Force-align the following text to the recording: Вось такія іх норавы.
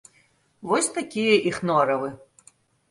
Вось 0.71 0.91
такія 0.97 1.37
іх 1.53 1.61
норавы. 1.73 2.15